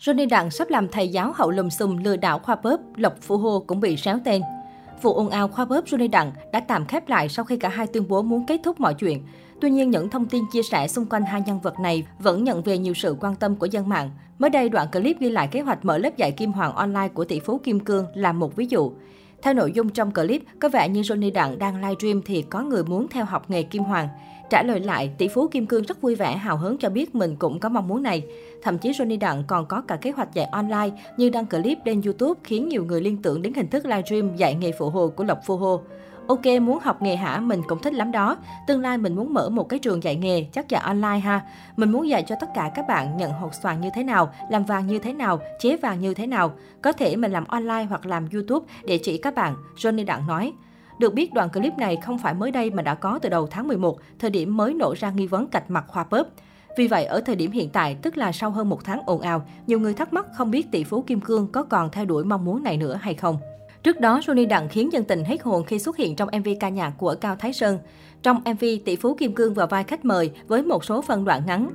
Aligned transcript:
Johnny 0.00 0.28
Đặng 0.28 0.50
sắp 0.50 0.70
làm 0.70 0.88
thầy 0.88 1.08
giáo 1.08 1.32
hậu 1.34 1.50
lùm 1.50 1.68
xùm 1.68 1.96
lừa 1.96 2.16
đảo 2.16 2.38
khoa 2.38 2.56
bóp, 2.56 2.80
Lộc 2.96 3.14
Phụ 3.20 3.36
Hô 3.36 3.64
cũng 3.66 3.80
bị 3.80 3.96
xéo 3.96 4.18
tên. 4.24 4.42
Vụ 5.02 5.12
ồn 5.12 5.28
ào 5.28 5.48
khoa 5.48 5.64
bóp 5.64 5.84
Johnny 5.84 6.10
Đặng 6.10 6.32
đã 6.52 6.60
tạm 6.60 6.86
khép 6.86 7.08
lại 7.08 7.28
sau 7.28 7.44
khi 7.44 7.56
cả 7.56 7.68
hai 7.68 7.86
tuyên 7.86 8.08
bố 8.08 8.22
muốn 8.22 8.46
kết 8.46 8.60
thúc 8.64 8.80
mọi 8.80 8.94
chuyện. 8.94 9.22
Tuy 9.60 9.70
nhiên, 9.70 9.90
những 9.90 10.10
thông 10.10 10.26
tin 10.26 10.44
chia 10.52 10.62
sẻ 10.62 10.88
xung 10.88 11.06
quanh 11.06 11.22
hai 11.22 11.42
nhân 11.46 11.60
vật 11.60 11.74
này 11.80 12.06
vẫn 12.18 12.44
nhận 12.44 12.62
về 12.62 12.78
nhiều 12.78 12.94
sự 12.94 13.16
quan 13.20 13.36
tâm 13.36 13.56
của 13.56 13.66
dân 13.66 13.88
mạng. 13.88 14.10
Mới 14.38 14.50
đây, 14.50 14.68
đoạn 14.68 14.88
clip 14.92 15.20
ghi 15.20 15.30
lại 15.30 15.48
kế 15.50 15.60
hoạch 15.60 15.84
mở 15.84 15.98
lớp 15.98 16.16
dạy 16.16 16.32
kim 16.32 16.52
hoàng 16.52 16.74
online 16.74 17.08
của 17.08 17.24
tỷ 17.24 17.40
phú 17.40 17.60
Kim 17.64 17.80
Cương 17.80 18.06
là 18.14 18.32
một 18.32 18.56
ví 18.56 18.66
dụ. 18.68 18.92
Theo 19.42 19.54
nội 19.54 19.72
dung 19.72 19.88
trong 19.88 20.10
clip, 20.10 20.42
có 20.60 20.68
vẻ 20.68 20.88
như 20.88 21.00
Johnny 21.00 21.32
Đặng 21.32 21.58
đang 21.58 21.76
livestream 21.76 22.22
thì 22.22 22.42
có 22.42 22.62
người 22.62 22.84
muốn 22.84 23.08
theo 23.08 23.24
học 23.24 23.50
nghề 23.50 23.62
kim 23.62 23.82
hoàng. 23.82 24.08
Trả 24.50 24.62
lời 24.62 24.80
lại, 24.80 25.10
tỷ 25.18 25.28
phú 25.28 25.48
Kim 25.48 25.66
Cương 25.66 25.82
rất 25.82 26.00
vui 26.00 26.14
vẻ 26.14 26.36
hào 26.36 26.56
hứng 26.56 26.78
cho 26.78 26.90
biết 26.90 27.14
mình 27.14 27.36
cũng 27.36 27.60
có 27.60 27.68
mong 27.68 27.88
muốn 27.88 28.02
này. 28.02 28.22
Thậm 28.62 28.78
chí 28.78 28.90
Johnny 28.90 29.18
Đặng 29.18 29.44
còn 29.46 29.66
có 29.66 29.80
cả 29.80 29.96
kế 29.96 30.10
hoạch 30.10 30.34
dạy 30.34 30.46
online 30.52 30.90
như 31.16 31.30
đăng 31.30 31.46
clip 31.46 31.78
lên 31.84 32.02
YouTube 32.02 32.40
khiến 32.44 32.68
nhiều 32.68 32.84
người 32.84 33.00
liên 33.00 33.22
tưởng 33.22 33.42
đến 33.42 33.54
hình 33.54 33.68
thức 33.68 33.86
livestream 33.86 34.36
dạy 34.36 34.54
nghề 34.54 34.72
phụ 34.78 34.90
hồ 34.90 35.08
của 35.08 35.24
Lộc 35.24 35.38
Phu 35.46 35.56
Hồ. 35.56 35.80
Ok, 36.26 36.46
muốn 36.62 36.78
học 36.82 37.02
nghề 37.02 37.16
hả? 37.16 37.40
Mình 37.40 37.62
cũng 37.68 37.82
thích 37.82 37.94
lắm 37.94 38.12
đó. 38.12 38.36
Tương 38.66 38.80
lai 38.80 38.98
mình 38.98 39.16
muốn 39.16 39.34
mở 39.34 39.48
một 39.48 39.68
cái 39.68 39.78
trường 39.78 40.02
dạy 40.02 40.16
nghề, 40.16 40.46
chắc 40.52 40.68
dạy 40.68 40.82
online 40.82 41.18
ha. 41.18 41.40
Mình 41.76 41.92
muốn 41.92 42.08
dạy 42.08 42.24
cho 42.28 42.36
tất 42.40 42.48
cả 42.54 42.70
các 42.74 42.84
bạn 42.88 43.16
nhận 43.16 43.32
hột 43.32 43.54
xoàn 43.54 43.80
như 43.80 43.88
thế 43.94 44.04
nào, 44.04 44.32
làm 44.50 44.64
vàng 44.64 44.86
như 44.86 44.98
thế 44.98 45.12
nào, 45.12 45.40
chế 45.60 45.76
vàng 45.76 46.00
như 46.00 46.14
thế 46.14 46.26
nào. 46.26 46.52
Có 46.82 46.92
thể 46.92 47.16
mình 47.16 47.32
làm 47.32 47.44
online 47.44 47.84
hoặc 47.84 48.06
làm 48.06 48.28
YouTube 48.32 48.66
để 48.84 48.98
chỉ 48.98 49.18
các 49.18 49.34
bạn, 49.34 49.54
Johnny 49.76 50.04
Đặng 50.04 50.26
nói. 50.26 50.52
Được 51.00 51.14
biết 51.14 51.34
đoạn 51.34 51.48
clip 51.50 51.78
này 51.78 51.96
không 51.96 52.18
phải 52.18 52.34
mới 52.34 52.50
đây 52.50 52.70
mà 52.70 52.82
đã 52.82 52.94
có 52.94 53.18
từ 53.22 53.28
đầu 53.28 53.46
tháng 53.46 53.68
11, 53.68 53.98
thời 54.18 54.30
điểm 54.30 54.56
mới 54.56 54.74
nổ 54.74 54.94
ra 54.98 55.10
nghi 55.10 55.26
vấn 55.26 55.46
cạch 55.46 55.70
mặt 55.70 55.84
khoa 55.88 56.04
bóp. 56.10 56.26
Vì 56.76 56.88
vậy, 56.88 57.04
ở 57.04 57.20
thời 57.20 57.36
điểm 57.36 57.50
hiện 57.50 57.68
tại, 57.68 57.96
tức 58.02 58.16
là 58.16 58.32
sau 58.32 58.50
hơn 58.50 58.68
một 58.68 58.84
tháng 58.84 59.02
ồn 59.06 59.20
ào, 59.20 59.42
nhiều 59.66 59.80
người 59.80 59.94
thắc 59.94 60.12
mắc 60.12 60.26
không 60.34 60.50
biết 60.50 60.70
tỷ 60.70 60.84
phú 60.84 61.02
Kim 61.02 61.20
Cương 61.20 61.46
có 61.52 61.62
còn 61.62 61.90
theo 61.90 62.04
đuổi 62.04 62.24
mong 62.24 62.44
muốn 62.44 62.62
này 62.62 62.76
nữa 62.76 62.98
hay 63.02 63.14
không. 63.14 63.38
Trước 63.82 64.00
đó, 64.00 64.20
Johnny 64.20 64.48
Đặng 64.48 64.68
khiến 64.68 64.92
dân 64.92 65.04
tình 65.04 65.24
hết 65.24 65.42
hồn 65.42 65.64
khi 65.64 65.78
xuất 65.78 65.96
hiện 65.96 66.16
trong 66.16 66.28
MV 66.38 66.48
ca 66.60 66.68
nhạc 66.68 66.90
của 66.98 67.14
Cao 67.20 67.36
Thái 67.36 67.52
Sơn. 67.52 67.78
Trong 68.22 68.42
MV, 68.44 68.64
tỷ 68.84 68.96
phú 68.96 69.14
Kim 69.14 69.34
Cương 69.34 69.54
vào 69.54 69.66
vai 69.66 69.84
khách 69.84 70.04
mời 70.04 70.30
với 70.48 70.62
một 70.62 70.84
số 70.84 71.02
phân 71.02 71.24
đoạn 71.24 71.42
ngắn. 71.46 71.70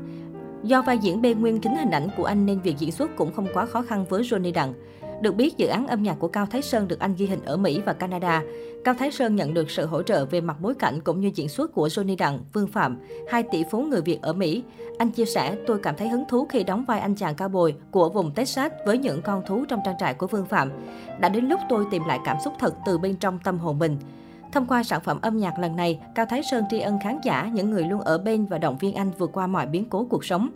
Do 0.64 0.82
vai 0.82 0.98
diễn 0.98 1.22
bê 1.22 1.34
nguyên 1.34 1.60
chính 1.60 1.76
hình 1.76 1.92
ảnh 1.92 2.08
của 2.18 2.26
anh 2.26 2.46
nên 2.46 2.60
việc 2.60 2.76
diễn 2.80 2.92
xuất 2.92 3.16
cũng 3.16 3.34
không 3.34 3.48
quá 3.54 3.66
khó 3.66 3.82
khăn 3.82 4.06
với 4.10 4.24
Johnny 4.24 4.54
Đặng. 4.54 4.74
Được 5.22 5.36
biết, 5.36 5.58
dự 5.58 5.68
án 5.68 5.88
âm 5.88 6.04
nhạc 6.04 6.16
của 6.20 6.28
Cao 6.28 6.46
Thái 6.46 6.62
Sơn 6.62 6.88
được 6.88 7.00
anh 7.00 7.16
ghi 7.18 7.26
hình 7.26 7.40
ở 7.46 7.58
Mỹ 7.58 7.82
và 7.86 7.94
Canada. 7.94 8.44
Cao 8.84 8.94
Thái 8.94 9.12
Sơn 9.12 9.36
nhận 9.36 9.54
được 9.54 9.72
sự 9.72 9.86
hỗ 9.86 10.04
trợ 10.04 10.26
về 10.26 10.42
mặt 10.42 10.58
bối 10.62 10.74
cảnh 10.76 11.02
cũng 11.02 11.22
như 11.22 11.32
diễn 11.36 11.50
xuất 11.50 11.74
của 11.74 11.88
Johnny 11.88 12.18
Đặng, 12.18 12.40
Vương 12.54 12.68
Phạm, 12.68 12.98
hai 13.30 13.44
tỷ 13.44 13.64
phú 13.72 13.82
người 13.82 14.02
Việt 14.02 14.22
ở 14.22 14.34
Mỹ. 14.34 14.64
Anh 14.98 15.10
chia 15.10 15.26
sẻ, 15.26 15.58
tôi 15.68 15.80
cảm 15.80 15.96
thấy 15.96 16.10
hứng 16.10 16.24
thú 16.30 16.46
khi 16.46 16.64
đóng 16.64 16.86
vai 16.88 17.00
anh 17.00 17.16
chàng 17.16 17.36
cao 17.36 17.50
bồi 17.50 17.76
của 17.92 18.10
vùng 18.10 18.32
Texas 18.32 18.72
với 18.86 18.98
những 18.98 19.22
con 19.22 19.44
thú 19.48 19.66
trong 19.66 19.80
trang 19.86 19.96
trại 20.00 20.14
của 20.14 20.28
Vương 20.28 20.46
Phạm. 20.46 20.72
Đã 21.20 21.30
đến 21.30 21.46
lúc 21.46 21.60
tôi 21.70 21.86
tìm 21.92 22.04
lại 22.08 22.20
cảm 22.26 22.38
xúc 22.44 22.54
thật 22.60 22.74
từ 22.86 22.98
bên 22.98 23.16
trong 23.16 23.40
tâm 23.44 23.58
hồn 23.58 23.80
mình. 23.80 23.98
Thông 24.52 24.66
qua 24.68 24.84
sản 24.84 25.02
phẩm 25.02 25.20
âm 25.22 25.38
nhạc 25.38 25.60
lần 25.60 25.76
này, 25.76 26.00
Cao 26.16 26.26
Thái 26.30 26.42
Sơn 26.52 26.64
tri 26.70 26.80
ân 26.80 27.00
khán 27.04 27.20
giả, 27.24 27.50
những 27.54 27.72
người 27.72 27.84
luôn 27.84 28.02
ở 28.02 28.18
bên 28.18 28.46
và 28.46 28.58
động 28.58 28.78
viên 28.78 28.96
anh 28.96 29.12
vượt 29.18 29.30
qua 29.34 29.48
mọi 29.48 29.66
biến 29.66 29.90
cố 29.90 30.08
cuộc 30.10 30.26
sống. 30.26 30.50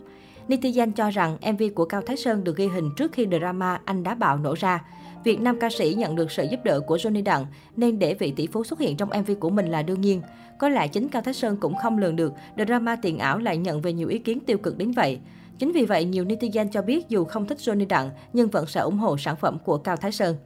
Netizen 0.50 0.92
cho 0.92 1.10
rằng 1.10 1.36
MV 1.52 1.62
của 1.74 1.84
Cao 1.84 2.02
Thái 2.06 2.16
Sơn 2.16 2.44
được 2.44 2.56
ghi 2.56 2.66
hình 2.66 2.90
trước 2.96 3.12
khi 3.12 3.26
drama 3.26 3.80
Anh 3.84 4.02
Đá 4.02 4.14
Bạo 4.14 4.38
nổ 4.38 4.54
ra. 4.54 4.84
Việc 5.24 5.40
nam 5.40 5.58
ca 5.60 5.70
sĩ 5.70 5.94
nhận 5.94 6.16
được 6.16 6.30
sự 6.30 6.46
giúp 6.50 6.60
đỡ 6.64 6.80
của 6.80 6.96
Johnny 6.96 7.24
Đặng 7.24 7.46
nên 7.76 7.98
để 7.98 8.14
vị 8.14 8.32
tỷ 8.36 8.46
phú 8.46 8.64
xuất 8.64 8.78
hiện 8.78 8.96
trong 8.96 9.08
MV 9.08 9.30
của 9.40 9.50
mình 9.50 9.66
là 9.66 9.82
đương 9.82 10.00
nhiên. 10.00 10.22
Có 10.58 10.68
lẽ 10.68 10.88
chính 10.88 11.08
Cao 11.08 11.22
Thái 11.22 11.34
Sơn 11.34 11.56
cũng 11.56 11.74
không 11.82 11.98
lường 11.98 12.16
được 12.16 12.32
drama 12.56 12.96
tiền 12.96 13.18
ảo 13.18 13.38
lại 13.38 13.56
nhận 13.56 13.80
về 13.80 13.92
nhiều 13.92 14.08
ý 14.08 14.18
kiến 14.18 14.40
tiêu 14.40 14.58
cực 14.58 14.78
đến 14.78 14.92
vậy. 14.92 15.18
Chính 15.58 15.72
vì 15.72 15.84
vậy, 15.84 16.04
nhiều 16.04 16.24
netizen 16.24 16.68
cho 16.68 16.82
biết 16.82 17.08
dù 17.08 17.24
không 17.24 17.46
thích 17.46 17.58
Johnny 17.58 17.86
Đặng 17.88 18.10
nhưng 18.32 18.48
vẫn 18.48 18.66
sẽ 18.66 18.80
ủng 18.80 18.98
hộ 18.98 19.16
sản 19.16 19.36
phẩm 19.36 19.58
của 19.64 19.78
Cao 19.78 19.96
Thái 19.96 20.12
Sơn. 20.12 20.36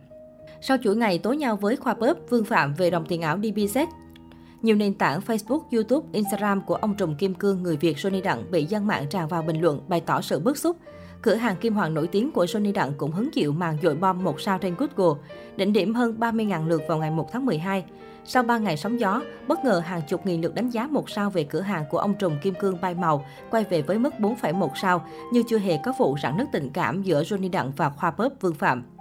Sau 0.61 0.77
chuỗi 0.83 0.97
ngày 0.97 1.19
tối 1.19 1.37
nhau 1.37 1.57
với 1.57 1.77
khoa 1.77 1.95
Bớp, 1.95 2.17
Vương 2.31 2.45
Phạm 2.45 2.75
về 2.75 2.91
đồng 2.91 3.07
tiền 3.09 3.23
ảo 3.23 3.39
DBZ 3.39 3.87
nhiều 4.65 4.77
nền 4.77 4.95
tảng 4.95 5.21
Facebook, 5.21 5.61
YouTube, 5.73 6.09
Instagram 6.13 6.61
của 6.61 6.75
ông 6.75 6.95
trùm 6.95 7.15
kim 7.15 7.35
cương 7.35 7.63
người 7.63 7.77
Việt 7.77 7.97
Johnny 7.97 8.23
Đặng 8.23 8.51
bị 8.51 8.65
dân 8.65 8.87
mạng 8.87 9.07
tràn 9.11 9.29
vào 9.29 9.43
bình 9.43 9.61
luận 9.61 9.81
bày 9.89 10.01
tỏ 10.01 10.21
sự 10.21 10.41
bức 10.41 10.59
xúc. 10.59 10.77
Cửa 11.23 11.35
hàng 11.35 11.57
kim 11.57 11.75
hoàng 11.75 11.95
nổi 11.95 12.07
tiếng 12.07 12.33
của 12.33 12.45
Johnny 12.45 12.73
Đặng 12.73 12.93
cũng 12.97 13.13
hứng 13.13 13.31
chịu 13.31 13.53
màn 13.53 13.79
dội 13.83 13.95
bom 13.95 14.25
một 14.25 14.41
sao 14.41 14.59
trên 14.59 14.75
Google, 14.79 15.21
đỉnh 15.57 15.73
điểm 15.73 15.95
hơn 15.95 16.17
30.000 16.19 16.69
lượt 16.69 16.83
vào 16.89 16.99
ngày 16.99 17.11
1 17.11 17.33
tháng 17.33 17.47
12. 17.47 17.85
Sau 18.25 18.43
3 18.43 18.59
ngày 18.59 18.77
sóng 18.77 19.01
gió, 19.01 19.23
bất 19.49 19.65
ngờ 19.65 19.79
hàng 19.79 20.03
chục 20.09 20.27
nghìn 20.27 20.41
lượt 20.41 20.55
đánh 20.55 20.71
giá 20.71 20.87
một 20.87 21.11
sao 21.11 21.31
về 21.31 21.45
cửa 21.45 21.61
hàng 21.61 21.85
của 21.91 21.99
ông 21.99 22.15
trùm 22.15 22.33
kim 22.43 22.55
cương 22.55 22.81
bay 22.81 22.95
màu 22.95 23.27
quay 23.51 23.65
về 23.65 23.83
với 23.83 23.99
mức 23.99 24.15
4,1 24.19 24.69
sao, 24.75 25.07
như 25.33 25.43
chưa 25.49 25.59
hề 25.59 25.79
có 25.85 25.93
vụ 25.99 26.17
rạn 26.23 26.37
nứt 26.37 26.49
tình 26.53 26.71
cảm 26.71 27.03
giữa 27.03 27.23
Johnny 27.23 27.51
Đặng 27.51 27.73
và 27.77 27.91
khoa 27.91 28.11
bóp 28.11 28.33
Vương 28.41 28.55
Phạm. 28.55 28.94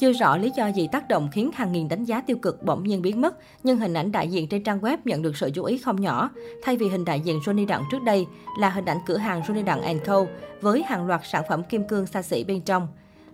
Chưa 0.00 0.12
rõ 0.12 0.36
lý 0.36 0.50
do 0.56 0.66
gì 0.66 0.88
tác 0.92 1.08
động 1.08 1.28
khiến 1.32 1.50
hàng 1.54 1.72
nghìn 1.72 1.88
đánh 1.88 2.04
giá 2.04 2.20
tiêu 2.20 2.36
cực 2.36 2.62
bỗng 2.62 2.84
nhiên 2.84 3.02
biến 3.02 3.20
mất, 3.20 3.36
nhưng 3.62 3.78
hình 3.78 3.94
ảnh 3.94 4.12
đại 4.12 4.28
diện 4.28 4.48
trên 4.48 4.62
trang 4.62 4.80
web 4.80 4.98
nhận 5.04 5.22
được 5.22 5.36
sự 5.36 5.50
chú 5.54 5.64
ý 5.64 5.78
không 5.78 6.00
nhỏ. 6.00 6.30
Thay 6.62 6.76
vì 6.76 6.88
hình 6.88 7.04
đại 7.04 7.20
diện 7.20 7.38
Johnny 7.38 7.66
Đặng 7.66 7.84
trước 7.90 8.02
đây 8.02 8.26
là 8.58 8.70
hình 8.70 8.84
ảnh 8.84 8.98
cửa 9.06 9.16
hàng 9.16 9.42
Johnny 9.42 9.64
Đặng 9.64 9.98
Co 10.06 10.26
với 10.60 10.82
hàng 10.82 11.06
loạt 11.06 11.20
sản 11.24 11.44
phẩm 11.48 11.62
kim 11.62 11.84
cương 11.88 12.06
xa 12.06 12.22
xỉ 12.22 12.44
bên 12.44 12.60
trong. 12.60 12.88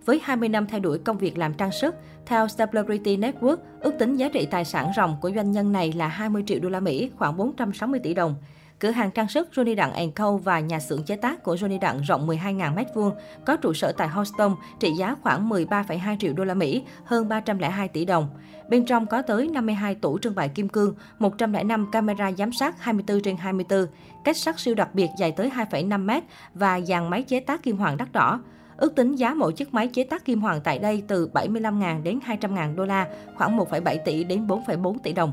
Với 0.05 0.21
20 0.25 0.49
năm 0.49 0.67
theo 0.67 0.81
đuổi 0.81 0.99
công 0.99 1.19
việc 1.19 1.39
làm 1.39 1.55
trang 1.55 1.73
sức, 1.73 1.95
theo 2.27 2.47
Celebrity 2.59 3.17
Network, 3.17 3.57
ước 3.81 3.95
tính 3.99 4.17
giá 4.17 4.29
trị 4.29 4.47
tài 4.51 4.65
sản 4.65 4.91
ròng 4.97 5.17
của 5.21 5.31
doanh 5.35 5.53
nhân 5.53 5.73
này 5.73 5.93
là 5.93 6.09
20 6.09 6.43
triệu 6.47 6.59
đô 6.61 6.69
la 6.69 6.81
Mỹ, 6.81 7.11
khoảng 7.17 7.37
460 7.37 8.01
tỷ 8.03 8.15
đồng. 8.15 8.35
Cửa 8.81 8.91
hàng 8.91 9.11
trang 9.11 9.29
sức 9.29 9.49
Johnny 9.55 9.75
Đặng 9.75 10.13
Co 10.13 10.37
và 10.37 10.61
nhà 10.61 10.81
xưởng 10.81 11.03
chế 11.03 11.17
tác 11.17 11.43
của 11.43 11.55
Johnny 11.55 11.81
Đặng 11.81 12.01
rộng 12.01 12.27
12.000 12.29 12.75
m2, 12.75 13.13
có 13.47 13.57
trụ 13.57 13.73
sở 13.73 13.93
tại 13.93 14.09
Houston, 14.09 14.55
trị 14.81 14.91
giá 14.99 15.17
khoảng 15.23 15.49
13,2 15.49 16.19
triệu 16.19 16.33
đô 16.33 16.45
la 16.45 16.55
Mỹ, 16.55 16.85
hơn 17.05 17.29
302 17.29 17.89
tỷ 17.89 18.05
đồng. 18.05 18.29
Bên 18.69 18.87
trong 18.87 19.07
có 19.07 19.23
tới 19.23 19.49
52 19.49 19.95
tủ 19.95 20.19
trưng 20.19 20.35
bày 20.35 20.49
kim 20.49 20.69
cương, 20.69 20.95
105 21.19 21.91
camera 21.91 22.33
giám 22.33 22.53
sát 22.53 22.83
24 22.83 23.23
trên 23.23 23.37
24, 23.37 23.87
cách 24.25 24.37
sắt 24.37 24.61
siêu 24.61 24.75
đặc 24.75 24.95
biệt 24.95 25.09
dài 25.19 25.33
tới 25.33 25.51
2,5 25.71 26.07
m 26.07 26.25
và 26.55 26.81
dàn 26.81 27.11
máy 27.11 27.23
chế 27.23 27.41
tác 27.41 27.63
kim 27.63 27.77
hoàng 27.77 27.97
đắt 27.97 28.13
đỏ. 28.13 28.41
Ước 28.77 28.95
tính 28.95 29.17
giá 29.17 29.35
mỗi 29.35 29.53
chiếc 29.53 29.75
máy 29.75 29.89
chế 29.89 30.05
tác 30.05 30.25
kim 30.25 30.41
hoàng 30.41 30.61
tại 30.65 30.79
đây 30.79 31.03
từ 31.09 31.31
75.000 31.33 32.03
đến 32.03 32.19
200.000 32.27 32.77
đô 32.77 32.85
la, 32.85 33.09
khoảng 33.37 33.59
1,7 33.59 33.99
tỷ 34.05 34.25
đến 34.25 34.47
4,4 34.47 34.99
tỷ 35.03 35.13
đồng. 35.13 35.33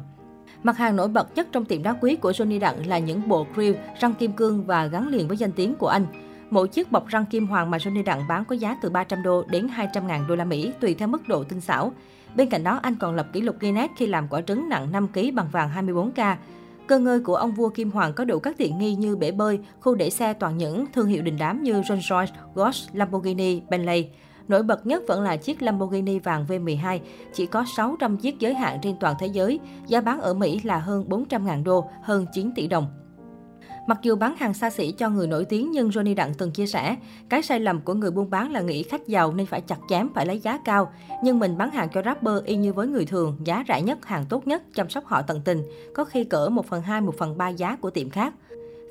Mặt 0.63 0.77
hàng 0.77 0.95
nổi 0.95 1.07
bật 1.07 1.35
nhất 1.35 1.47
trong 1.51 1.65
tiệm 1.65 1.83
đá 1.83 1.93
quý 2.01 2.15
của 2.15 2.31
Johnny 2.31 2.59
Đặng 2.59 2.87
là 2.87 2.99
những 2.99 3.27
bộ 3.27 3.47
grill, 3.55 3.75
răng 3.99 4.13
kim 4.13 4.31
cương 4.31 4.65
và 4.65 4.85
gắn 4.85 5.07
liền 5.07 5.27
với 5.27 5.37
danh 5.37 5.51
tiếng 5.51 5.75
của 5.75 5.87
anh. 5.87 6.05
Mỗi 6.49 6.67
chiếc 6.67 6.91
bọc 6.91 7.07
răng 7.07 7.25
kim 7.25 7.47
hoàng 7.47 7.71
mà 7.71 7.77
Johnny 7.77 8.03
Đặng 8.03 8.27
bán 8.27 8.45
có 8.45 8.55
giá 8.55 8.77
từ 8.81 8.89
300 8.89 9.23
đô 9.23 9.43
đến 9.47 9.67
200 9.67 10.07
ngàn 10.07 10.27
đô 10.27 10.35
la 10.35 10.45
Mỹ 10.45 10.71
tùy 10.79 10.93
theo 10.93 11.07
mức 11.07 11.27
độ 11.27 11.43
tinh 11.43 11.61
xảo. 11.61 11.91
Bên 12.35 12.49
cạnh 12.49 12.63
đó, 12.63 12.79
anh 12.83 12.95
còn 12.95 13.15
lập 13.15 13.27
kỷ 13.33 13.41
lục 13.41 13.55
Guinness 13.59 13.93
khi 13.97 14.07
làm 14.07 14.27
quả 14.27 14.41
trứng 14.41 14.69
nặng 14.69 14.91
5 14.91 15.07
kg 15.07 15.35
bằng 15.35 15.47
vàng 15.51 15.69
24K. 15.75 16.35
Cơ 16.87 16.99
ngơi 16.99 17.19
của 17.19 17.35
ông 17.35 17.51
vua 17.51 17.69
Kim 17.69 17.91
Hoàng 17.91 18.13
có 18.13 18.25
đủ 18.25 18.39
các 18.39 18.57
tiện 18.57 18.77
nghi 18.77 18.95
như 18.95 19.15
bể 19.15 19.31
bơi, 19.31 19.59
khu 19.79 19.95
để 19.95 20.09
xe 20.09 20.33
toàn 20.33 20.57
những 20.57 20.85
thương 20.93 21.07
hiệu 21.07 21.21
đình 21.21 21.37
đám 21.39 21.63
như 21.63 21.81
Rolls-Royce, 21.81 22.27
Porsche, 22.55 22.89
Lamborghini, 22.93 23.61
Bentley. 23.69 24.09
Nổi 24.47 24.63
bật 24.63 24.85
nhất 24.85 25.03
vẫn 25.07 25.21
là 25.21 25.37
chiếc 25.37 25.61
Lamborghini 25.61 26.19
vàng 26.19 26.45
V12, 26.47 26.99
chỉ 27.33 27.45
có 27.45 27.65
600 27.77 28.17
chiếc 28.17 28.39
giới 28.39 28.53
hạn 28.53 28.79
trên 28.81 28.95
toàn 28.99 29.15
thế 29.19 29.27
giới, 29.27 29.59
giá 29.87 30.01
bán 30.01 30.21
ở 30.21 30.33
Mỹ 30.33 30.61
là 30.63 30.79
hơn 30.79 31.05
400.000 31.09 31.63
đô, 31.63 31.89
hơn 32.01 32.25
9 32.33 32.51
tỷ 32.55 32.67
đồng. 32.67 32.87
Mặc 33.87 33.99
dù 34.01 34.15
bán 34.15 34.35
hàng 34.37 34.53
xa 34.53 34.69
xỉ 34.69 34.91
cho 34.91 35.09
người 35.09 35.27
nổi 35.27 35.45
tiếng 35.45 35.71
nhưng 35.71 35.89
Johnny 35.89 36.15
Đặng 36.15 36.33
từng 36.37 36.51
chia 36.51 36.67
sẻ, 36.67 36.95
cái 37.29 37.41
sai 37.41 37.59
lầm 37.59 37.81
của 37.81 37.93
người 37.93 38.11
buôn 38.11 38.29
bán 38.29 38.51
là 38.51 38.61
nghĩ 38.61 38.83
khách 38.83 39.07
giàu 39.07 39.33
nên 39.33 39.45
phải 39.45 39.61
chặt 39.61 39.79
chém, 39.89 40.09
phải 40.13 40.25
lấy 40.25 40.39
giá 40.39 40.57
cao. 40.65 40.93
Nhưng 41.23 41.39
mình 41.39 41.57
bán 41.57 41.71
hàng 41.71 41.89
cho 41.93 42.01
rapper 42.05 42.43
y 42.45 42.55
như 42.55 42.73
với 42.73 42.87
người 42.87 43.05
thường, 43.05 43.37
giá 43.43 43.63
rẻ 43.67 43.81
nhất, 43.81 44.05
hàng 44.05 44.25
tốt 44.29 44.47
nhất, 44.47 44.63
chăm 44.73 44.89
sóc 44.89 45.05
họ 45.05 45.21
tận 45.21 45.41
tình, 45.45 45.63
có 45.95 46.03
khi 46.03 46.23
cỡ 46.23 46.49
1 46.49 46.65
phần 46.65 46.81
2, 46.81 47.01
1 47.01 47.15
phần 47.17 47.37
3 47.37 47.49
giá 47.49 47.75
của 47.75 47.89
tiệm 47.89 48.09
khác. 48.09 48.33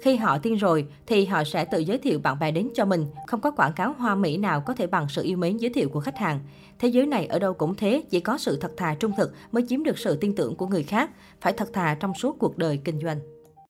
Khi 0.02 0.16
họ 0.16 0.38
tin 0.38 0.54
rồi 0.54 0.86
thì 1.06 1.24
họ 1.24 1.44
sẽ 1.44 1.64
tự 1.64 1.78
giới 1.78 1.98
thiệu 1.98 2.18
bạn 2.18 2.38
bè 2.38 2.50
đến 2.50 2.68
cho 2.74 2.84
mình. 2.84 3.06
Không 3.26 3.40
có 3.40 3.50
quảng 3.50 3.72
cáo 3.72 3.94
hoa 3.98 4.14
mỹ 4.14 4.36
nào 4.36 4.60
có 4.60 4.74
thể 4.74 4.86
bằng 4.86 5.06
sự 5.08 5.22
yêu 5.22 5.36
mến 5.36 5.56
giới 5.56 5.70
thiệu 5.70 5.88
của 5.88 6.00
khách 6.00 6.18
hàng. 6.18 6.40
Thế 6.78 6.88
giới 6.88 7.06
này 7.06 7.26
ở 7.26 7.38
đâu 7.38 7.54
cũng 7.54 7.74
thế, 7.74 8.02
chỉ 8.10 8.20
có 8.20 8.38
sự 8.38 8.58
thật 8.60 8.72
thà 8.76 8.94
trung 8.94 9.12
thực 9.16 9.34
mới 9.52 9.64
chiếm 9.68 9.82
được 9.82 9.98
sự 9.98 10.16
tin 10.16 10.34
tưởng 10.34 10.56
của 10.56 10.66
người 10.66 10.82
khác. 10.82 11.10
Phải 11.40 11.52
thật 11.52 11.72
thà 11.72 11.96
trong 12.00 12.14
suốt 12.14 12.36
cuộc 12.38 12.58
đời 12.58 12.80
kinh 12.84 13.00
doanh. 13.00 13.18